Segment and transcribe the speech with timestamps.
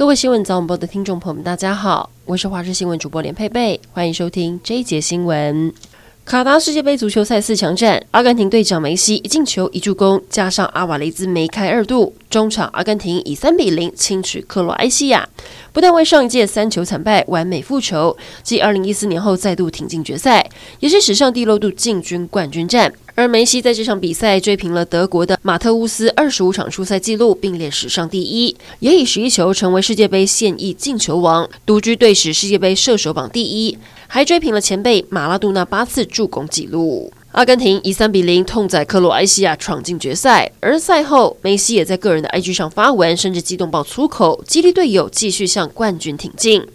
[0.00, 5.70] 各位新闻早晚报的听众朋友们，大家好，我是华视新闻主播连佩佩，欢迎收听这一节新闻。
[6.24, 15.28] 卡达世界杯足球赛四强战，阿根廷队长梅西一进球一助攻，加上阿瓦雷兹梅开二度，中场阿根廷以三比零轻取克罗埃西亚，
[15.72, 22.92] 不但为上一届三球惨败完美复仇，继二零一四年后再度挺进决赛，也是史上第六度进军冠军战。
[23.16, 33.76] 而梅西在这场比赛追平了德国的马特乌斯二十五场出赛纪录，并列史上第一，也以十一球成为世界杯现役进球王，独居队史世界杯射手榜第一。
[34.06, 37.12] 还追平了前辈马拉杜纳八次助攻纪录。
[37.32, 40.50] 阿根廷以三比零痛宰克罗埃西亚，闯进决赛。
[40.58, 46.66] 而赛后，梅西也在个人的 IG 上发文，甚至激动爆粗口，激励队友继续向冠军挺进。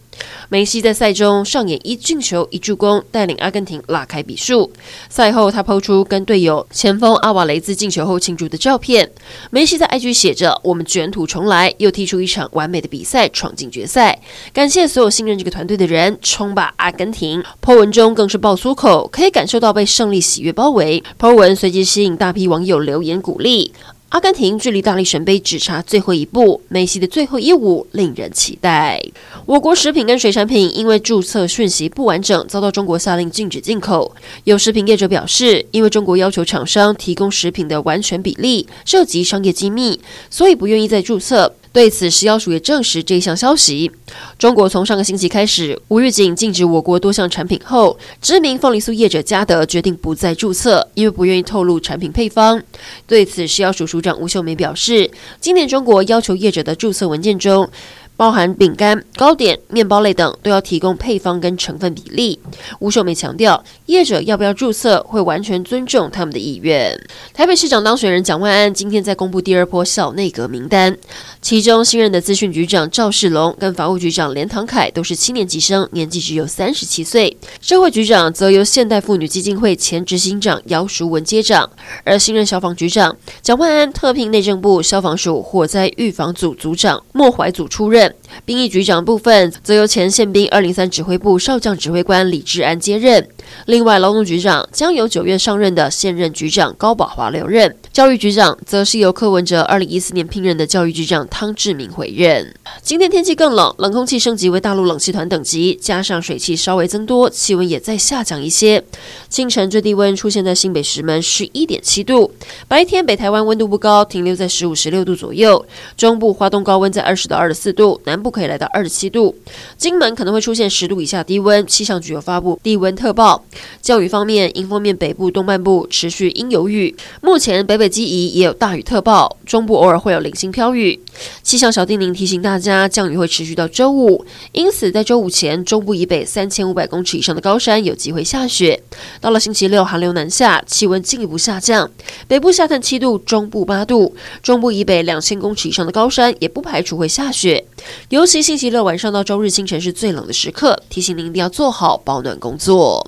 [0.50, 4.72] 梅西在赛中上演一进球一助攻，带领阿根廷拉开比数。
[5.10, 9.10] 赛后，他抛出跟队友前锋阿瓦雷兹进球后庆祝的照片。
[9.50, 14.22] 梅西在 IG 写着：“我们卷土重来，又踢出一场完美的比赛，闯进决赛。
[14.54, 21.04] 感谢所有信任这个团队的人，冲吧阿根廷！” po 文中更是爆粗口，可以感受到被胜利喜悦包围。
[21.20, 23.74] po 文随即吸引大批网友留言鼓励。
[24.16, 29.04] 阿根廷距离大力神杯只差最后一步，梅西的最后一舞令人期待。
[29.46, 34.16] 我国食品跟水产品因为注册讯息不完整，遭到中国下令禁止进口。
[34.46, 40.00] 有食品业者表示，因为中国要求厂商提供食品的完全比例，涉及商业机密，
[40.30, 41.54] 所以不愿意再注册。
[41.76, 43.92] 对此，食药署也证实这一项消息。
[44.40, 52.64] 中国从上个星期开始无预警禁止我国多项产品后，知名凤梨酥业者嘉德决定不再注册，因为不愿意透露产品配方。
[53.06, 57.70] 对此，食药署署长吴秀梅表示，今年中国要求业者的注册文件中，
[58.18, 62.40] 包含饼干、糕点、面包类等都要提供配方跟成分比例。
[62.80, 66.98] 吴秀梅强调，业者要不要注册，会完全尊重他们的意愿。
[67.34, 70.96] 台北市长当选人蒋万安今天在公布第二波小内阁名单，
[71.42, 77.36] 其中新任的资讯局长赵世龙跟法务局长连唐凯都是七年级生，年纪只有三十七岁。
[77.60, 81.70] 社会局长则由现代妇女基金会前执行长姚淑文接掌，
[82.06, 88.05] 而新任消防局长蒋万安特聘内政部消防署火灾预防组组长莫怀祖出任。
[88.46, 93.28] 兵役局长部分则由前宪兵二零三指挥部少将指挥官李志安接任。
[93.66, 97.76] 另外，劳动局长将由九月上任的现任局长高宝华留任。
[97.92, 102.54] 教育局长则是由柯文哲二零一四年聘任的教育局长汤志明回任。
[102.82, 108.84] 今天天气更冷，冷空气升级为大陆冷气团等级，加上水汽稍微增多，气温也再下降一些。
[109.30, 112.32] 清晨最低温出现在新北石门十一点七度，
[112.68, 115.66] 白天北台湾温度不高，停留在十五十六度左右。
[115.96, 119.36] 中部、花东高温在二十到二十四度，南部可以来到二十七度。
[119.78, 123.35] 金门可能会出现十度以下低温，气象局有发布低温特报。
[123.82, 127.86] 降雨方面，迎风面北部、东半部持续阴有雨，目前北北。
[127.96, 131.00] 基宜也有大雨特报，中部偶尔会有零星飘雨。
[131.44, 138.84] 气象小叮咛提醒大家，降雨会持续到周五，因此在周五前，中部以北三千五百公尺以上的高山有机会下雪。
[139.22, 141.90] 到了星期六，寒流南下，气温进一步下降，
[142.28, 144.14] 北部下探七度，中部八度，
[144.44, 147.66] 中部以北两千公尺以上的高山也不排除会下雪。
[148.10, 153.08] 尤其星期六晚上到周日清晨是最冷的时刻，提醒您一定要做好保暖工作。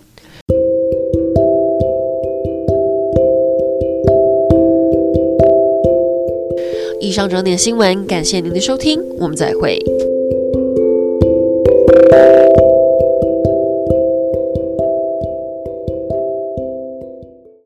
[6.99, 9.79] 以上整点新闻，感谢您的收听，我们再会。